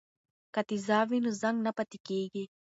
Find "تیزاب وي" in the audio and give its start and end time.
0.69-1.19